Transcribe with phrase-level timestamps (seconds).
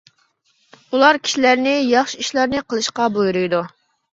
[0.95, 3.63] ئۇلار كىشىلەرنى ياخشى ئىشلارنى قىلىشقا بۇيرۇيدۇ.